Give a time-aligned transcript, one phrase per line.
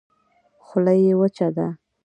[0.65, 1.67] خوله يې وچه وه.